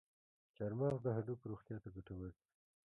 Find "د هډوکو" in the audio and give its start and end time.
1.03-1.49